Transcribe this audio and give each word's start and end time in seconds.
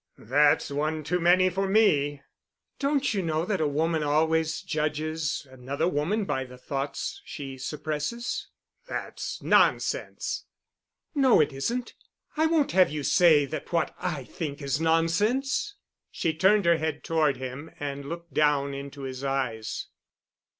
"That's 0.17 0.71
one 0.71 1.03
too 1.03 1.19
many 1.19 1.51
for 1.51 1.67
me." 1.67 2.23
"Don't 2.79 3.13
you 3.13 3.21
know 3.21 3.45
that 3.45 3.61
a 3.61 3.67
woman 3.67 4.01
always 4.01 4.63
judges 4.63 5.45
another 5.51 5.87
woman 5.87 6.25
by 6.25 6.43
the 6.43 6.57
thoughts 6.57 7.21
she 7.23 7.59
suppresses?" 7.59 8.47
"That's 8.87 9.43
nonsense." 9.43 10.45
"No, 11.13 11.39
it 11.39 11.53
isn't. 11.53 11.93
I 12.35 12.47
won't 12.47 12.71
have 12.71 12.89
you 12.89 13.03
say 13.03 13.45
that 13.45 13.71
what 13.71 13.93
I 13.99 14.23
think 14.23 14.59
is 14.59 14.81
nonsense." 14.81 15.75
She 16.09 16.33
turned 16.33 16.65
her 16.65 16.77
head 16.77 17.03
toward 17.03 17.37
him 17.37 17.69
and 17.79 18.03
looked 18.09 18.33
down 18.33 18.73
into 18.73 19.01
his 19.01 19.23
eyes. 19.23 19.85